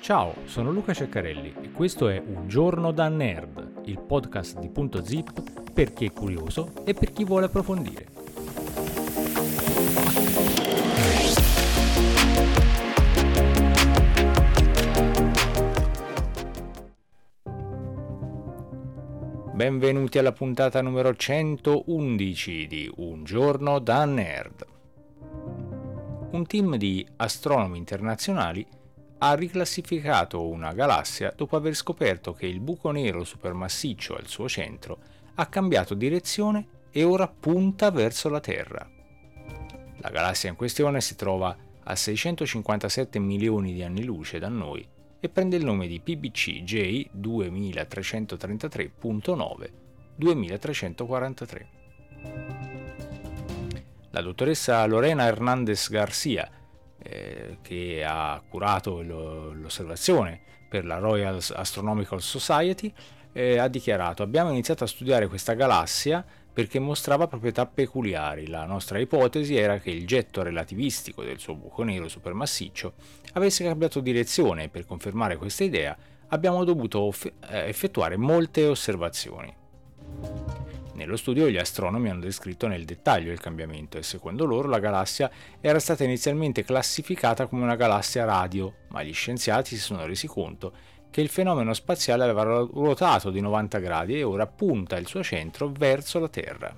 [0.00, 5.04] Ciao, sono Luca Ceccarelli e questo è Un giorno da nerd, il podcast di Punto
[5.04, 8.06] Zip per chi è curioso e per chi vuole approfondire.
[19.52, 24.77] Benvenuti alla puntata numero 111 di Un giorno da nerd.
[26.30, 28.66] Un team di astronomi internazionali
[29.20, 34.98] ha riclassificato una galassia dopo aver scoperto che il buco nero supermassiccio al suo centro
[35.36, 38.86] ha cambiato direzione e ora punta verso la Terra.
[40.00, 44.86] La galassia in questione si trova a 657 milioni di anni luce da noi
[45.18, 49.70] e prende il nome di PBC J 2333.9
[50.14, 51.77] 2343.
[54.18, 56.50] La dottoressa Lorena Hernandez Garcia
[57.00, 62.92] eh, che ha curato lo, l'osservazione per la Royal Astronomical Society,
[63.32, 68.48] eh, ha dichiarato abbiamo iniziato a studiare questa galassia perché mostrava proprietà peculiari.
[68.48, 72.94] La nostra ipotesi era che il getto relativistico del suo buco nero supermassiccio
[73.34, 75.96] avesse cambiato direzione e per confermare questa idea
[76.30, 79.54] abbiamo dovuto eh, effettuare molte osservazioni.
[80.98, 85.30] Nello studio gli astronomi hanno descritto nel dettaglio il cambiamento e secondo loro la galassia
[85.60, 90.72] era stata inizialmente classificata come una galassia radio, ma gli scienziati si sono resi conto
[91.08, 95.68] che il fenomeno spaziale aveva ruotato di 90 gradi e ora punta il suo centro
[95.70, 96.76] verso la Terra.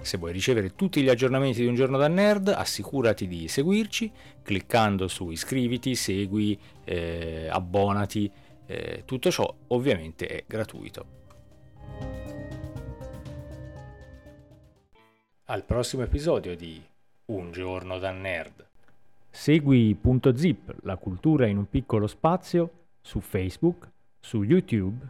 [0.00, 4.10] Se vuoi ricevere tutti gli aggiornamenti di un giorno da nerd, assicurati di seguirci
[4.42, 8.32] cliccando su iscriviti, segui, eh, abbonati.
[8.64, 11.06] Eh, tutto ciò ovviamente è gratuito.
[15.44, 16.82] Al prossimo episodio di
[17.26, 18.65] Un giorno da nerd.
[19.36, 22.70] Segui Punto Zip, la cultura in un piccolo spazio,
[23.02, 23.86] su Facebook,
[24.18, 25.06] su YouTube